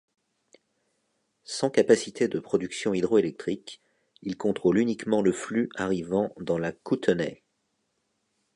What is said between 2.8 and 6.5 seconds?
hydroélectrique, il contrôle uniquement le flux arrivant